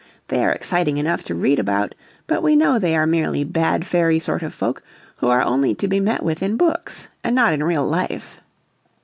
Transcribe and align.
They 0.29 0.43
are 0.43 0.51
exciting 0.51 0.97
enough 0.97 1.23
to 1.25 1.35
read 1.35 1.59
about, 1.59 1.93
but 2.25 2.41
we 2.41 2.55
know 2.55 2.79
they 2.79 2.95
are 2.95 3.05
merely 3.05 3.43
bad 3.43 3.85
fairy 3.85 4.17
sort 4.17 4.41
of 4.41 4.51
folk 4.51 4.81
who 5.19 5.27
are 5.27 5.43
only 5.45 5.75
to 5.75 5.87
be 5.87 5.99
met 5.99 6.23
with 6.23 6.41
in 6.41 6.57
books, 6.57 7.07
and 7.23 7.35
not 7.35 7.53
in 7.53 7.63
real 7.63 7.85
life. 7.85 8.41